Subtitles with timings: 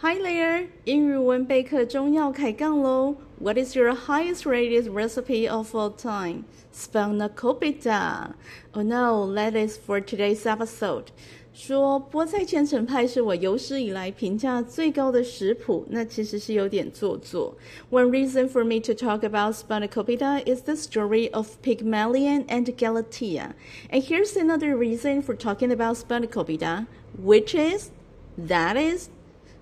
[0.00, 3.14] Hi there，英语文备课中要开杠喽。
[3.38, 6.44] What is your highest rated recipe of all time?
[6.74, 8.32] Spanakopita.
[8.72, 11.06] Oh no, that is for today's episode.
[11.54, 17.56] 说菠菜千层派是我有史以来评价最高的食谱，那其实是有点做作。
[17.90, 23.52] One reason for me to talk about spanakopita is the story of Pygmalion and Galatea.
[23.90, 26.86] And here's another reason for talking about spanakopita,
[27.22, 27.90] which is,
[28.36, 29.10] that is,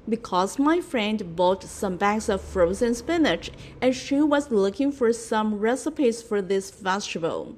[0.08, 3.50] because my friend bought some bags of frozen spinach
[3.80, 7.54] and she was looking for some recipes for this vegetable.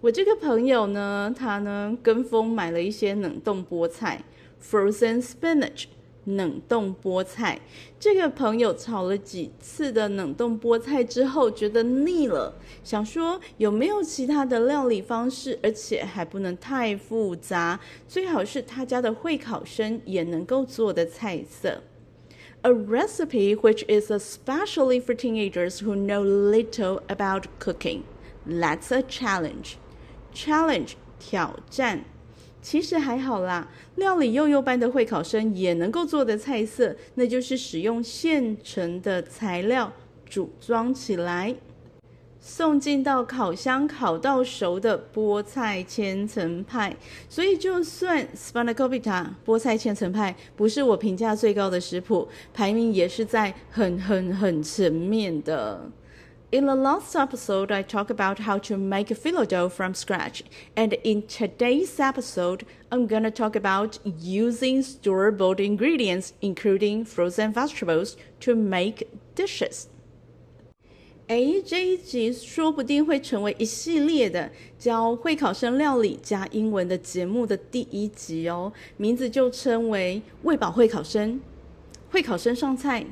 [0.00, 4.24] 我这个朋友呢，他呢跟风买了一些冷冻菠菜，
[4.62, 5.86] frozen spinach。
[6.25, 7.59] 冷冻菠菜，
[7.99, 21.81] 这个朋友炒了几次的冷冻菠菜之后，觉得腻了，想说有没有其他的料理方式，而且还不能太复杂，最好是他家的会考生也能够做的菜色。
[22.63, 28.01] A recipe which is especially for teenagers who know little about cooking.
[28.47, 29.73] That's a challenge.
[30.33, 32.05] Challenge 挑战。
[32.65, 39.93] 其实还好啦，料理幼幼班的会考生也能够做的菜色，那就是使用现成的材料
[40.27, 41.53] 组装起来，
[42.39, 46.97] 送进到烤箱烤到熟的菠菜千层派。
[47.29, 55.87] 所以，就算 Spanakopita 菠菜千层派不是我评价最高的食谱，排名也是在很很很前面的。
[56.52, 60.42] In the last episode, I talked about how to make phyllo dough from scratch.
[60.74, 68.56] And in today's episode, I'm gonna talk about using store-bought ingredients, including frozen vegetables, to
[68.56, 69.84] make dishes.
[71.28, 81.40] 诶，这一集说不定会成为一系列的教会考生料理加英文的节目的第一集哦，名字就称为“喂饱会考生”。
[82.10, 83.06] 会考生上菜。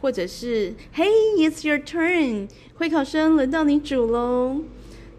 [0.00, 4.62] 或者是 Hey, it's your turn，会考生轮到你煮喽。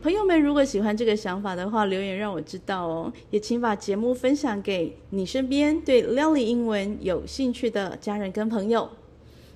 [0.01, 3.13] 朋友们，如果喜欢这个想法的话，留言让我知道哦。
[3.29, 8.89] 也请把节目分享给你身边对料理英文有兴趣的家人跟朋友。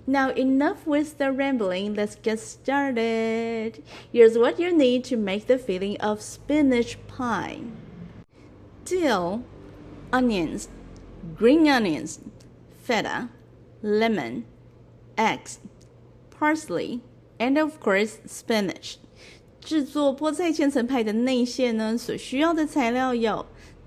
[0.06, 3.74] Now enough with the rambling, let's get started.
[4.14, 7.58] Here's what you need to make the filling of spinach pie.
[8.86, 9.42] Dill,
[10.12, 10.70] onions,
[11.38, 12.20] green onions,
[12.82, 13.28] feta,
[13.82, 14.44] lemon,
[15.17, 15.57] Eggs,
[16.39, 17.01] parsley,
[17.39, 18.97] and of course spinach.
[19.61, 23.47] 制作菠菜千层派的内馅呢，所需要的材料有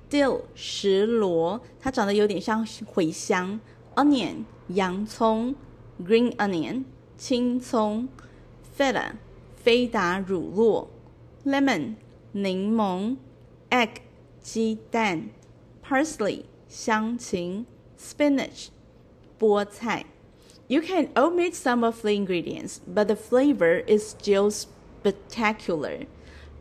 [0.10, 3.60] ：dill 石螺，它长得有点像茴香
[3.96, 5.54] ；onion 洋葱
[6.02, 6.86] ；green onion
[7.18, 8.08] 青葱
[8.78, 9.12] ；feta
[9.58, 10.90] 菲达乳
[11.46, 11.96] 酪；lemon
[12.32, 13.18] 柠檬
[13.70, 13.90] ；egg
[14.42, 15.30] 鸡蛋
[15.86, 17.66] ；parsley 香芹
[18.00, 18.68] ；spinach
[19.38, 20.06] 菠菜。
[20.68, 26.08] You can omit some of the ingredients, but the flavor is still spectacular.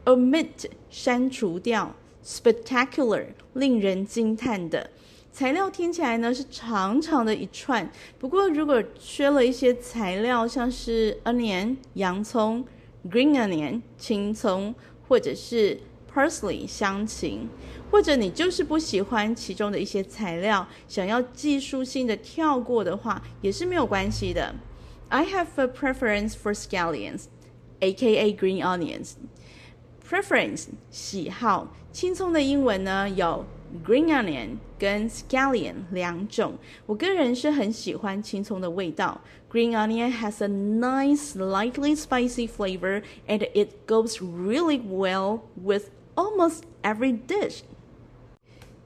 [0.05, 4.91] Omit 删除掉，spectacular 令人惊叹的。
[5.33, 12.63] 材料听起来呢是长长的一串，不过如果缺了一些材料，像是 onion 洋葱
[13.11, 14.75] ，green onion 青葱，
[15.09, 15.81] 或者是
[16.14, 17.48] parsley 香芹。
[17.92, 24.54] 或者你就是不喜欢其中的一些材料，想要技术性的跳过的话，也是没有关系的。
[25.08, 27.24] I have a preference for scallions,
[27.80, 29.14] aka green onions.
[30.08, 33.44] Preference 喜好，青葱的英文呢有
[33.84, 36.54] green onion 跟 scallion 两种。
[36.86, 39.20] 我个人是很喜欢青葱的味道。
[39.52, 47.20] Green onion has a nice, slightly spicy flavor, and it goes really well with almost every
[47.28, 47.62] dish.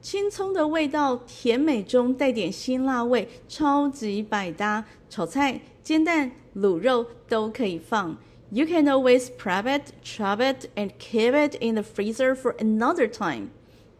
[0.00, 8.16] 青葱的味道甜美中带点辛辣味，超级百搭，炒菜、煎蛋、卤肉都可以放。
[8.50, 13.48] You can always prep it, chop it, and keep it in the freezer for another time.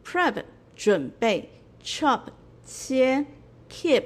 [0.04, 0.44] Prep
[0.76, 1.48] 准备，
[1.82, 2.28] chop
[2.64, 3.24] 切，
[3.70, 4.04] keep。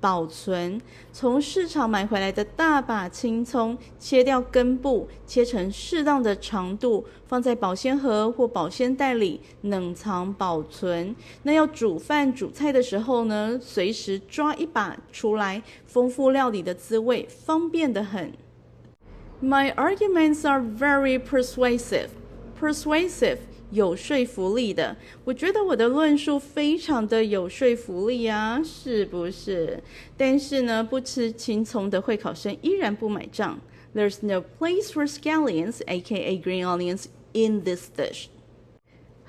[0.00, 0.80] 保存，
[1.12, 11.14] 从市场买回来的大把青葱，切掉根部，切成适当的长度，放在保鲜盒或保鲜袋里冷藏保存。
[11.42, 18.32] 那要煮饭煮菜的时候呢，随时抓一把出来，丰富料理的滋味，方便得很。
[19.42, 22.08] My arguments are very persuasive.
[22.60, 23.38] Persuasive.
[23.70, 29.82] 有说服力的，我觉得我的论述非常的有说服力啊，是不是？
[30.16, 33.60] 但是呢，不吃青葱的会考生依然不买账。
[33.94, 38.28] There's no place for scallions, aka green onions, in this dish.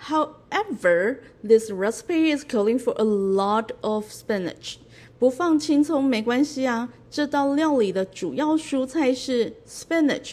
[0.08, 4.78] However, this recipe is calling for a lot of spinach.
[5.20, 6.92] 不放青葱没关系啊。
[7.12, 10.32] 这道料理的主要蔬菜是 spinach，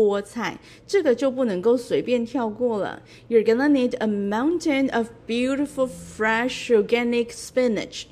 [0.00, 3.02] 菠菜，这个就不能够随便跳过了。
[3.28, 8.04] You're gonna need a mountain of beautiful fresh organic spinach.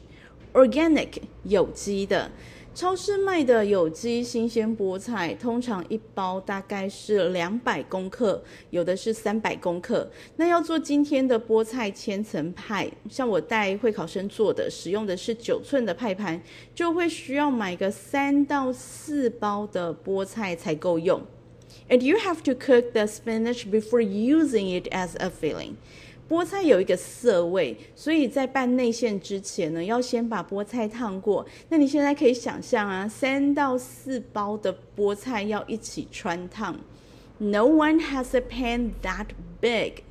[0.52, 2.31] Organic 有机的。
[2.75, 10.08] 超市卖的有机新鲜菠菜，通常一包大概是两百公克，有的是三百公克。
[10.37, 16.41] 那要做今天的菠菜千层派，像我带会考生做的，使用的是九寸的派盘，
[16.73, 21.20] 就会需要买个三到四包的菠菜才够用。
[21.89, 25.75] And you have to cook the spinach before using it as a filling.
[26.30, 31.45] 菠菜有一个涩味，所以在拌内馅之前呢，要先把菠菜烫过。
[31.69, 36.80] 那你现在可以想象啊，三到四包的菠菜要一起汆烫。
[37.38, 39.27] No one has a pan that
[39.59, 40.03] big，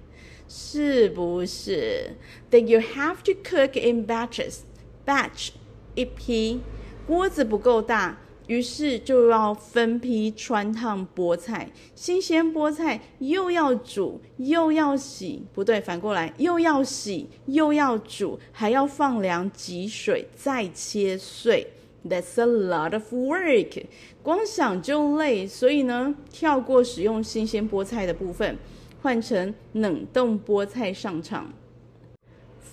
[0.49, 2.13] 是不是？
[2.51, 4.59] Then you have to cook in batches.
[5.07, 5.49] Batch
[5.95, 6.61] 一批，
[7.07, 8.19] 锅子不够大。
[8.48, 21.68] 于是就要分批穿烫菠菜，新鲜菠菜又要煮又要洗，不对，反过来又要洗又要煮，还要放凉挤水再切碎。
[22.08, 23.84] That's a lot of work，
[24.24, 25.46] 光想就累。
[25.46, 28.58] 所以呢，跳过使用新鲜菠菜的部分，
[29.02, 31.54] 换成冷冻菠菜上场。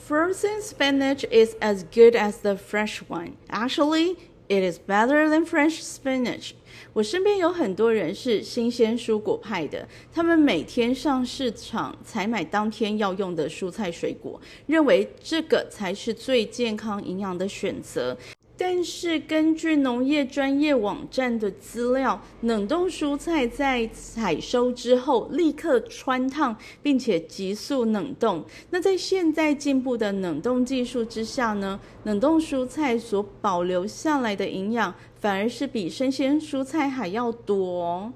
[0.06, 3.32] Frozen spinach is as good as the fresh one.
[3.48, 4.16] Actually.
[4.46, 6.50] It is better than French spinach。
[6.92, 18.16] 我身边有很多人是新鲜蔬果派的，他们每天上市场采买当天要用的蔬菜水果，认为这个才是最健康营养的选择。
[18.56, 28.44] 但是根据农业专业网站的资料，冷冻蔬菜在采收之后立刻穿烫，并且急速冷冻。
[28.70, 38.12] 那在现在进步的冷冻技术之下呢，冷冻蔬菜所保留下来的营养反而是比生鲜蔬菜还要多。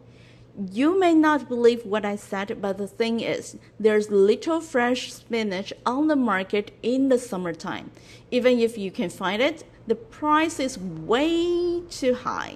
[0.73, 5.73] You may not believe what I said, but the thing is, there's little fresh spinach
[5.85, 7.91] on the market in the summertime.
[8.31, 12.53] Even if you can find it, The price is way too high。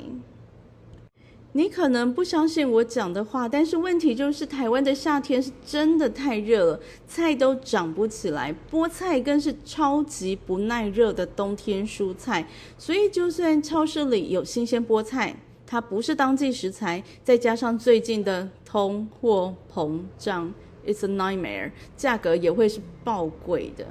[1.54, 12.46] 你可能不相信我讲的话，但是问题就是台湾的夏天是真的太热了，菜都长不起来，菠菜更是超级不耐热的冬天蔬菜。
[12.76, 15.34] 所以就算超市里有新鲜菠菜，
[15.66, 20.52] 它不是当季食材，再加上最近的通货膨胀
[20.86, 23.86] ，it's a nightmare，价格也会是爆贵的。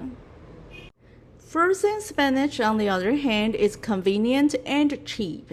[1.50, 5.44] Frozen spinach, on the other hand, is convenient and cheap.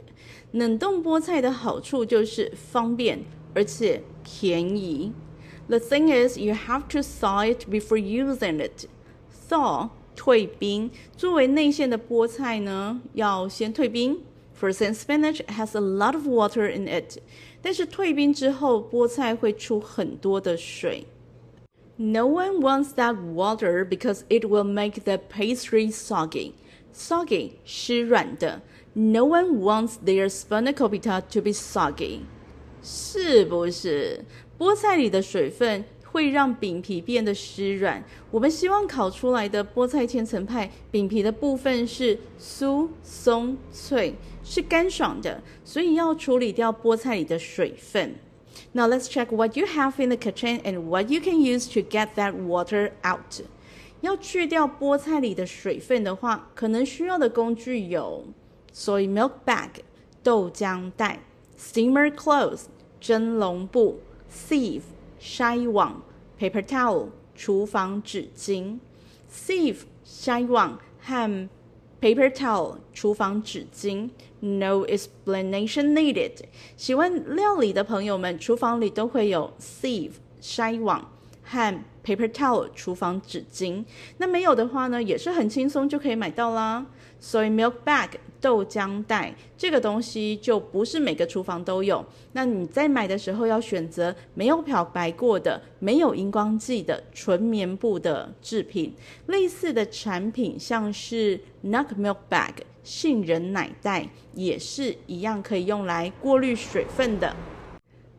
[0.51, 5.13] 冷冻菠菜的好处就是方便而且便宜。
[5.67, 8.87] The thing is, you have to thaw it before using it.
[9.49, 14.21] Thaw 退冰，作为内馅的菠菜呢，要先退冰。
[14.59, 17.17] Frozen spinach has a lot of water in it.
[17.61, 21.05] 但是退冰之后，菠菜会出很多的水。
[22.00, 26.52] No one wants that water because it will make the pastry soggy.
[26.94, 28.62] Soggy 湿软的。
[28.92, 32.20] No one wants their spanakopita to be soggy.
[32.84, 34.24] 是不是？
[34.56, 38.02] 菠菜里的水分会让饼皮变得湿软。
[38.30, 44.14] 我们希望烤出来的菠菜千层派饼皮的部分是酥松脆，
[44.44, 48.14] 是干爽的，所以要处理掉菠菜里的水分。
[48.73, 52.15] Now let's check what you have in the kitchen and what you can use to get
[52.15, 53.41] that water out.
[54.01, 58.25] 要去掉菠菜里的水分的话，可能需要的工具有：
[58.73, 59.69] soy milk bag
[60.21, 61.19] 豆浆袋、
[61.57, 62.63] steamer cloth
[62.99, 63.99] 蒸笼布、
[64.29, 64.81] sieve
[65.21, 66.03] 筛网、
[66.39, 68.79] paper towel 厨房纸巾、
[69.31, 71.49] sieve 筛网和
[72.00, 74.10] paper towel 厨房纸巾。
[74.40, 76.32] No explanation needed。
[76.76, 81.10] 喜欢料理的朋友们，厨房里都会有 sieve 筛网
[81.42, 83.84] 和 paper towel 厨房纸巾。
[84.18, 86.86] 那没有的话呢，也是很轻松就可以买到啦。
[87.20, 88.08] 所以 milk bag
[88.40, 92.04] 豆浆袋这个东西就不是每个厨房都有。
[92.32, 98.94] 那你在买的时候要选择没有漂白过的、没有荧光剂的纯棉布的制品。
[99.26, 102.52] 类似的产品像是 nut milk bag。
[102.84, 107.36] 杏仁奶袋也是一样，可以用来过滤水分的。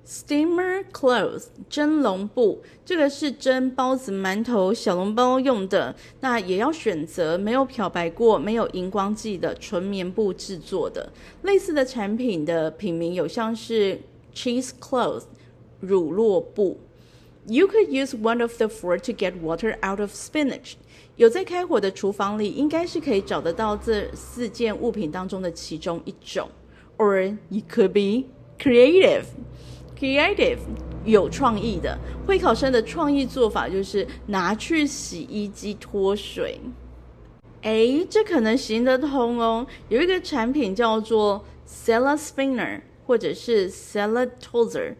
[0.10, 5.96] Steamer clothes，蒸笼布，这个是蒸包子、馒头、小笼包用的。
[6.22, 11.14] 那也要选择没有漂白过、没有荧光剂的纯棉布制作的。
[11.44, 14.02] 类似的产品的品名有像是
[14.34, 15.26] cheese clothes，
[15.80, 16.80] 乳酪布。
[17.46, 20.74] You could use one of the four to get water out of spinach.
[21.18, 26.50] 有在开火的厨房里，应该是可以找得到这四件物品当中的其中一种。
[26.98, 28.28] Or you could be
[28.60, 29.26] creative,
[30.00, 30.60] creative
[31.04, 31.98] 有创意的。
[32.26, 36.60] 会考生的创意做法就是拿去洗衣机脱水。
[37.62, 39.68] 诶，这可能行得通哦。
[39.90, 44.96] 有一个产品叫做 Salad Spinner，或者是 Salad Tozer，。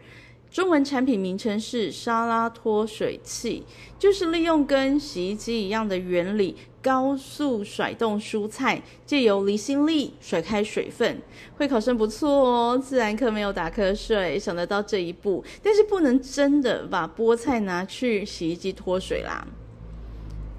[0.50, 3.64] 中文产品名称是沙拉脱水器，
[3.98, 11.20] 就是利用跟洗衣机一样的原理，高速甩动蔬菜，借由离心力甩开水分。
[11.56, 19.46] 会考生不错哦，自然课没有打瞌睡，想得到这一步，但是不能真的把菠菜拿去洗衣机脱水啦。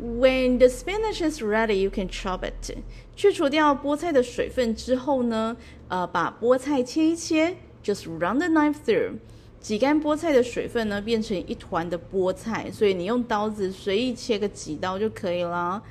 [0.04, 2.76] When the spinach is ready, you can chop it.
[3.16, 5.56] 去除掉菠菜的水分之后呢，
[5.90, 9.18] 呃，把菠菜切一切，just run the knife through.
[9.62, 15.82] 挤干菠菜的水分呢，变成一团的菠菜，所以你用刀子随意切个几刀就可以了。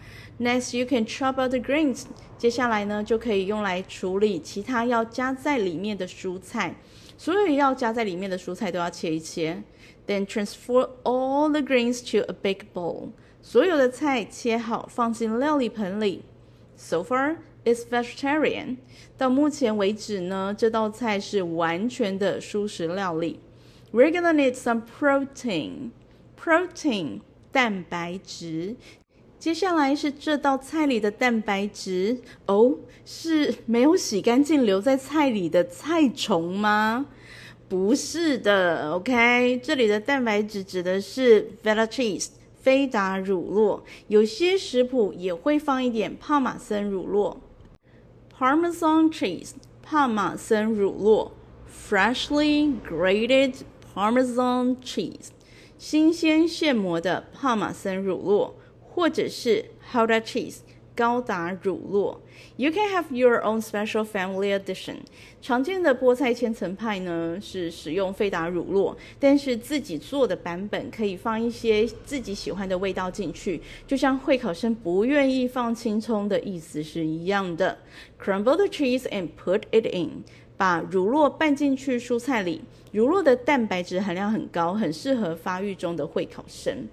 [0.41, 2.03] Next, you can chop out the greens。
[2.37, 6.75] 接下来呢，就可以用来处理其他要加在里面的蔬菜。
[7.17, 9.63] 所有要加在里面的蔬菜都要切一切。
[10.07, 13.11] Then transfer all the greens to a big bowl。
[13.41, 16.23] 所有的菜切好，放进料理盆里。
[16.77, 18.79] So far, it's vegetarian。
[19.17, 23.39] 到目前为止呢，这道菜是完全的蔬食料理。
[23.93, 25.91] We're gonna need some protein.
[26.41, 27.21] Protein，
[27.51, 28.77] 蛋白质。
[29.39, 37.07] 接下来是这道菜里的蛋白质哦，是没有洗干净留在菜里的菜虫吗？
[37.69, 42.29] 不是的，OK，这里的蛋白质指的是 Feta cheese，
[42.61, 43.83] 菲达乳酪。
[44.09, 47.39] 有些食谱也会放一点帕玛森乳酪
[48.39, 51.31] ，Parmesan cheese，帕玛森乳酪
[51.89, 53.55] ，freshly grated。
[53.93, 55.31] Parmesan cheese，
[55.77, 58.53] 新鲜现磨的帕玛森乳酪，
[58.89, 60.59] 或者是 Gouda cheese，
[60.95, 62.19] 高达乳酪。
[62.57, 64.99] You can have your own special family edition。
[65.43, 77.77] 常见的菠菜千层派呢，是使用费达乳酪，但是自己做的版本可以放一些自己喜欢的味道进去，就像会考生不愿意放青葱的意思是一样的。
[78.23, 80.23] Crumble the cheese and put it in。
[80.61, 82.61] 把乳酪拌进去蔬菜里，
[82.93, 86.87] 乳酪的蛋白质含量很高，很适合发育中的会考生。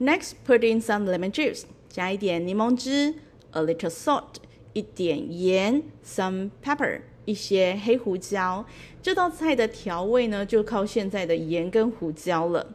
[0.00, 3.12] Next, put in some lemon juice，加一点柠檬汁
[3.50, 4.36] ，a little salt，
[4.72, 8.64] 一点盐，some pepper，一些黑胡椒。
[9.02, 12.66] 这道菜的调味呢，就靠现在的盐跟胡椒了。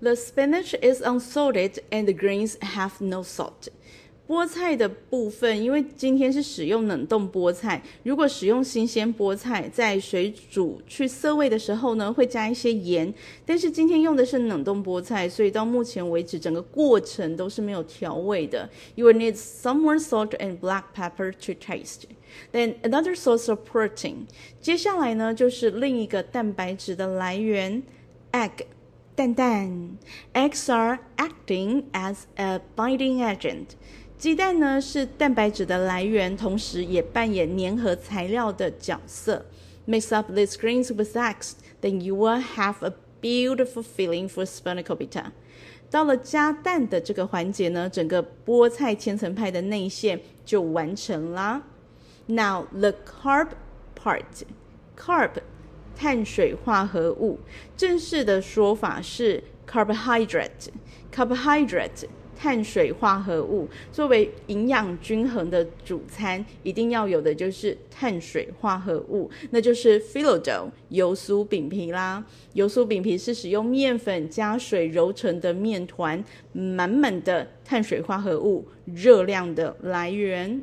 [0.00, 3.68] The spinach is unsalted and the greens have no salt.
[4.32, 13.12] 菠菜的部分，因为今天是使用冷冻菠菜，如果使用新鲜菠菜，在水煮去涩味的时候呢，会加一些盐。
[13.44, 18.66] 但是今天用的是冷冻菠菜，所以到目前为止，整个过程都是没有调味的。
[18.94, 22.04] You will need some more salt and black pepper to taste.
[22.52, 24.28] Then another source of protein.
[24.62, 27.82] 接下来呢，就是另一个蛋白质的来源
[28.32, 28.64] ，egg，
[29.14, 29.98] 蛋蛋。
[30.32, 33.66] Eggs are acting as a binding agent.
[34.22, 39.44] 鸡蛋呢是蛋白质的来源，同时也扮演粘合材料的角色。
[39.84, 45.32] Mix up these greens with eggs, then you will have a beautiful filling for spanakopita。
[45.90, 51.64] 到了加蛋的这个环节呢，整个菠菜千层派的内馅就完成啦。
[52.26, 53.48] Now the carb
[54.00, 54.22] part,
[54.96, 55.32] carb，
[55.96, 57.40] 碳水化合物，
[57.76, 60.68] 正式的说法是 carbohydrate,
[61.12, 62.06] carbohydrate。
[62.36, 72.24] 碳水化合物作为营养均衡的主餐，一定要有的就是碳水化合物，那就是 f i l o d o 油酥饼皮啦。
[72.54, 76.22] 油酥饼皮是使用面粉加水揉成的面团，
[76.52, 80.62] 满满的碳水化合物，热量的来源。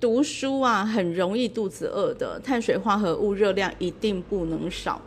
[0.00, 5.02] 读书啊，很容易肚子饿的，碳水化合物热量一定不能少。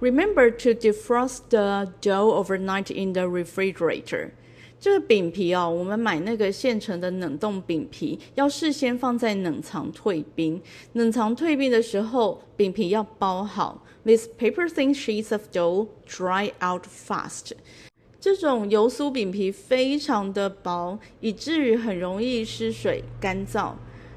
[0.00, 4.30] Remember to defrost the dough overnight in the refrigerator.
[4.80, 10.58] 这个饼皮哦，我们买那个现成的冷冻饼皮，要事先放在冷藏退冰。
[10.94, 13.84] 冷藏退冰的时候，饼皮要包好。
[14.06, 17.50] These paper-thin sheets of dough dry out fast。
[18.18, 23.74] 这种油酥饼皮非常的薄，以至于很容易失水干燥。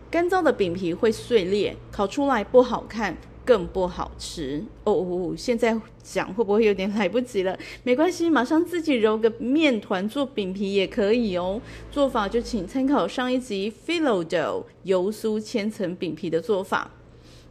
[0.09, 3.17] 干燥的饼皮会碎裂，烤出来不好看。
[3.45, 5.33] 更不好吃哦！
[5.37, 7.57] 现在讲会不会有点来不及了？
[7.83, 11.61] 没关系，马上自己揉个面团做饼皮也可以哦。
[11.91, 16.91] 做法就请参考上一集 philo dough 油酥千层饼皮的做法。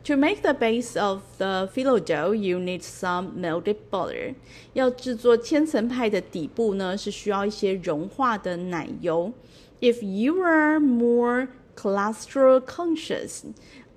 [0.04, 4.34] To make the base of the phyllo dough, you need some melted butter。
[4.72, 9.32] 要制作千层派的底部呢，是需要一些融化的奶油。
[9.80, 13.42] If you are more cholesterol conscious,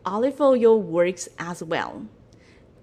[0.05, 2.05] olive oil works as well.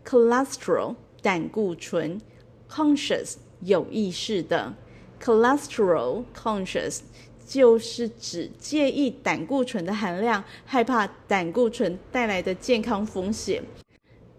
[0.05, 2.21] Cholesterol 胆固醇
[2.69, 4.75] ，conscious 有意识的
[5.23, 7.01] ，cholesterol conscious
[7.47, 13.63] 就是指介意胆固醇的含量，害怕胆固醇带来的健康风险。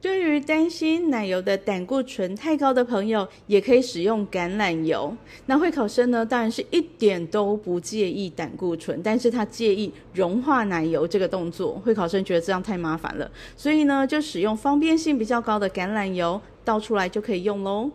[0.04, 5.16] 对于担心奶油的胆固醇太高的朋友，也可以使用橄榄油。
[5.46, 11.82] 那会考生呢，当然是一点都不介意胆固醇，但是他介意融化奶油这个动作。
[11.86, 17.90] 会考生觉得这样太麻烦了，所以呢，就使用方便性比较高的橄榄油，倒出来就可以用喽。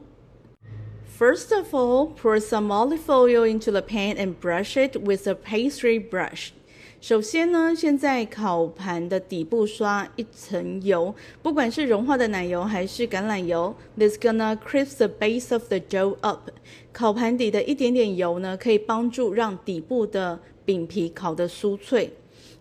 [1.19, 5.35] First of all, pour some olive oil into the pan and brush it with a
[5.35, 6.53] pastry brush.
[7.01, 16.51] 首先呢，先在烤盘的底部刷一层油，不管是融化的奶油还是橄榄油，this gonna crisp the base of the dough up。
[16.93, 22.13] 烤盘底的一点点油呢，可以帮助让底部的饼皮烤得酥脆。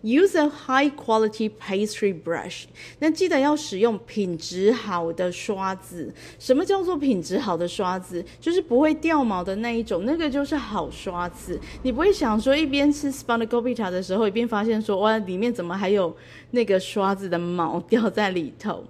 [0.02, 2.64] Use a high quality pastry brush。
[3.00, 6.14] 那记得要使用品质好的刷子。
[6.38, 8.24] 什么叫做品质好的刷子？
[8.40, 11.60] 就是不会掉毛的那一种，那个就是好刷子。
[11.82, 16.16] 你不会想说一边吃 spanakopita 的时候，一边发现说哇，里面怎么还有
[16.52, 18.84] 那个刷子的毛掉在里头。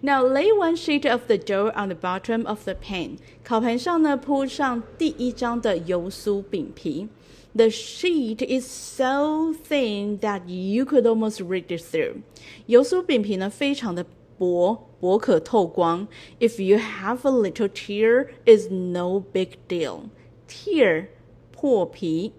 [0.00, 3.18] Now lay one sheet of the dough on the bottom of the pan。
[3.42, 7.08] 烤盘上呢，铺上第一张的油酥饼皮。
[7.56, 12.22] The sheet is so thin that you could almost read it through。
[12.66, 14.04] 油酥饼皮呢，非常的
[14.36, 16.08] 薄，薄可透光。
[16.40, 20.08] If you have a little tear, is no big deal.
[20.48, 21.06] Tear，
[21.52, 22.32] 破皮。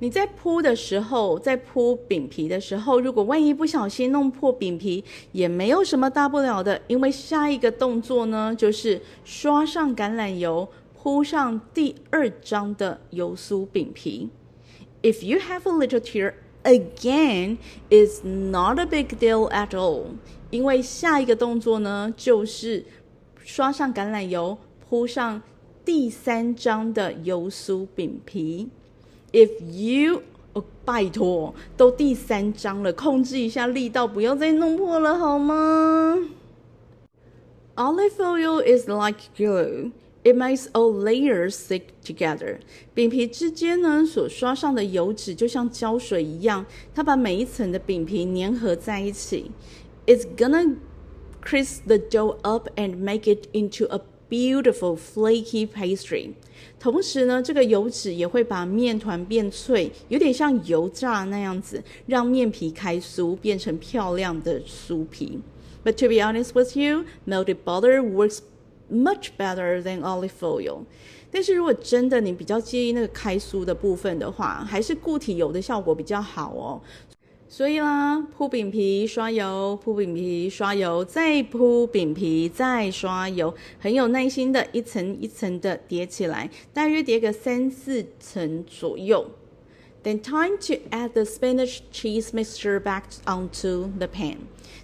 [0.00, 10.68] 你在铺的时候，在铺饼皮的时候，如果万一不小心弄破饼皮，也没有什么大不了的，因为下一个动作呢，就是刷上橄榄油。
[11.02, 14.28] 铺上第二张的油酥饼皮。
[15.00, 17.56] If you have a little tear, again,
[17.88, 20.02] it's not a big deal at all。
[20.50, 22.84] 因为下一个动作呢，就是
[23.42, 25.40] 刷上橄榄油，铺上
[25.86, 28.68] 第三张的油酥饼皮。
[29.32, 30.22] If you，
[30.54, 36.18] 哦，拜托，都第三张了，控制一下力道，不要再弄破了，好吗
[37.76, 39.92] ？Olive oil is like glue.
[40.22, 42.58] It makes all layers stick together。
[42.92, 49.50] 饼皮之间呢，所刷上的油脂就像胶水一样，它把每一层的饼皮粘合在一起。
[50.06, 50.76] It's gonna
[51.42, 56.34] crisp the dough up and make it into a beautiful flaky pastry。
[56.80, 65.38] 同时呢，这个油脂也会把面团变脆，有点像油炸那样子，让面皮开酥，变成漂亮的酥皮。
[65.84, 68.38] But to be honest with you, melted butter works
[68.92, 70.80] Much better than olive oil，
[71.30, 76.80] 但是如果真的你比较介意那个开酥的部分的话，还是固体油的效果比较好哦。
[77.52, 89.28] 所以啦，铺饼皮刷油，铺饼皮刷油，再铺饼皮再刷油，很有耐心的一层一层的叠起来，大约叠个三四层左右。
[90.04, 94.36] Then time to add the spinach cheese mixture back onto the pan。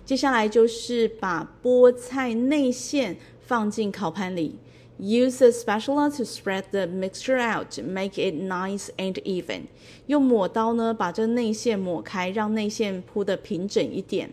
[0.04, 3.16] 接下来就是把菠菜内馅。
[3.46, 4.56] 放进烤盘里
[4.98, 9.62] ，use a spatula to spread the mixture out, make it nice and even。
[10.06, 14.30] 用抹刀呢，把这内馅抹开，让内馅铺得平整一点。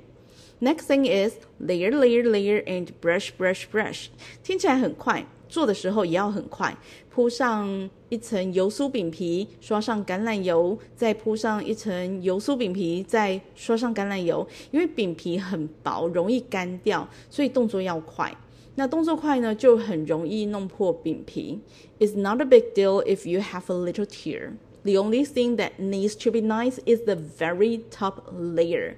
[0.61, 4.05] Next thing is layer, layer, layer and brush, brush, brush。
[4.43, 6.77] 听起来很快，做的时候也要很快。
[7.09, 14.47] 铺上一层油酥饼皮，刷上橄榄油，再铺上一层油酥饼皮，再刷上橄榄油。
[14.71, 18.33] 因为饼皮很薄，容易干掉，所以动作要快。
[18.75, 21.59] 那动作快呢，就很容易弄破饼皮。
[21.99, 24.53] It's not a big deal if you have a little tear.
[24.83, 28.95] The only thing that needs to be nice is the very top layer，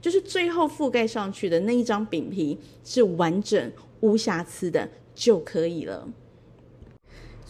[0.00, 6.08] 就是最后覆盖上去的那一张饼皮是完整无瑕疵的就可以了。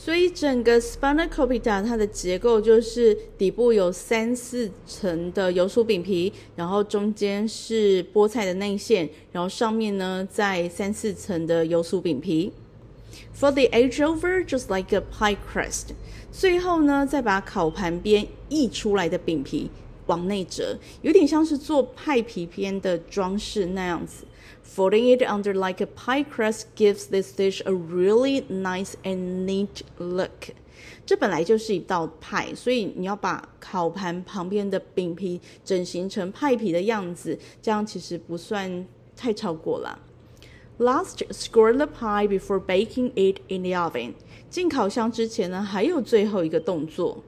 [0.08, 12.50] 所以整个 spanakopita 它的结构就是底部有三四层的油酥饼皮，然后中间是菠菜的内馅，然后上面呢再三四层的油酥饼皮。
[13.38, 15.88] For the edge over, just like a pie crust。
[16.32, 19.70] 最后呢，再把烤盘边溢出来的饼皮
[20.06, 24.24] 往内折，有点像是做派皮边的装饰那样子。
[24.67, 30.55] Folding it under like a pie crust gives this dish a really nice and neat look。
[31.05, 38.85] 这本来就是一道派，所以你要把烤盘旁边的饼皮整形成派皮的样子，这样其实不算
[39.15, 39.99] 太超过了。
[40.79, 44.13] Last, score the pie before baking it in the oven。
[44.49, 47.23] 进烤箱之前呢，还有最后一个动作。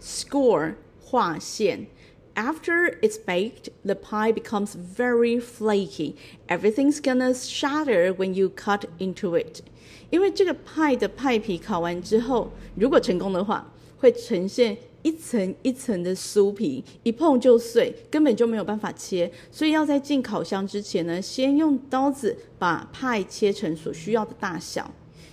[0.00, 1.88] score 画线。
[2.34, 6.14] After it's baked, the pie becomes very flaky.
[6.46, 9.62] Everything's gonna shatter when you cut into it.
[10.10, 19.30] 因为这个派的派皮烤完之后，如果成功的话，会呈现一层一层的酥皮，一碰就碎，根本就没有办法切。
[19.50, 24.88] 所以要在进烤箱之前呢，先用刀子把派切成所需要的大小。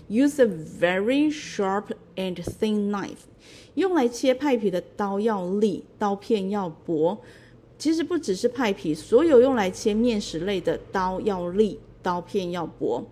[0.09, 1.85] Use a very sharp
[2.15, 3.25] and thin knife.
[3.74, 7.18] 用来切派皮的刀要利，刀片要薄。
[7.78, 13.04] 其实不只是派皮，所有用来切面食类的刀要利，刀片要薄。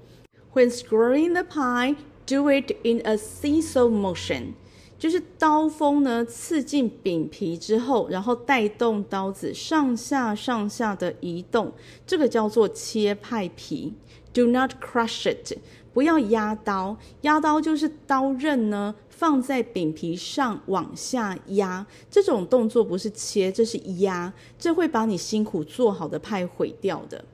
[0.53, 4.55] When screwing the pie, do it in a seesaw motion.
[4.99, 11.73] 就是刀锋呢刺进饼皮之后，然后带动刀子上下上下的移动，
[12.05, 13.95] 这个叫做切派皮。
[14.35, 15.57] Do not crush it.
[15.95, 27.25] 不要压刀，压刀就是刀刃呢放在饼皮上往下压，这种动作不是切，这是压，这会把你辛苦做好的派毁掉的。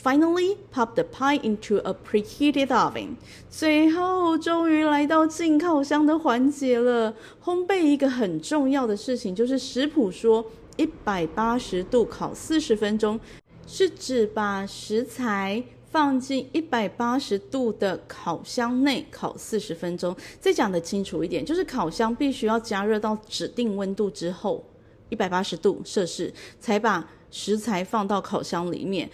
[0.00, 3.16] Finally, pop the pie into a preheated oven.
[3.50, 7.12] 最后，终于来到进烤箱的环节了。
[7.44, 13.18] 烘焙一个很重要的事情就是食谱说一百八十度烤四十分钟，
[13.66, 15.64] 是指把食材。
[15.96, 20.14] 放进一百八十度的烤箱内烤四十分钟。
[20.38, 24.62] 再讲得清楚一点，就是烤箱必须要加热到指定温度之后，
[25.08, 26.30] 一百八十度摄氏，
[26.60, 29.10] 才把食材放到烤箱里面。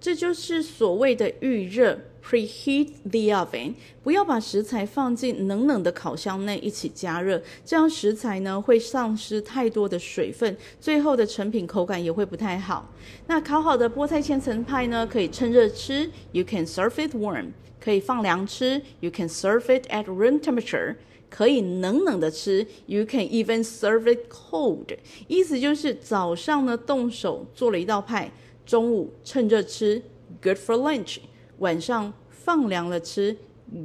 [0.00, 2.00] 这就是所谓的预热。
[2.24, 12.88] Preheat the oven，不要把食材放进冷冷的烤箱内一起加热，这样食材呢会丧失太多的水分，最后的成品口感也会不太好。
[13.26, 17.48] 那烤好的菠菜千层派呢，可以趁热吃，You can serve it warm，
[17.80, 20.94] 可以放凉吃，You can serve it at room temperature，
[21.28, 24.96] 可以冷冷的吃，You can even serve it cold。
[25.26, 28.30] 意思就是早上呢动手做了一道派，
[28.64, 30.00] 中午趁热吃
[30.40, 31.18] ，Good for lunch。
[31.62, 33.36] 晚上放凉了吃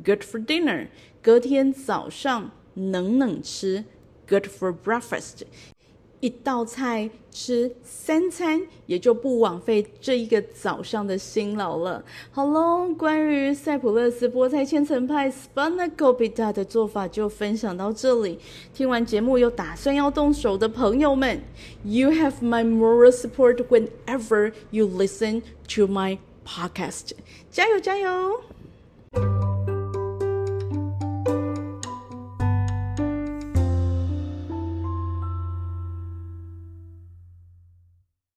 [0.03, 0.87] ，good for dinner。
[1.21, 3.85] 隔天早上冷冷吃
[4.27, 5.43] ，good for breakfast。
[6.19, 12.03] 一道菜吃三餐，也就不枉费这一个早上的辛劳了。
[12.31, 18.39] 好喽，关于塞浦路斯菠菜千层派 spanakopita 的做法就分享到这里。
[18.73, 21.39] 听完节目又打算要动手的朋友们
[21.83, 25.43] ，You have my moral support whenever you listen
[25.75, 27.11] to my Podcast，
[27.51, 27.79] 加油！
[27.81, 28.41] 加油！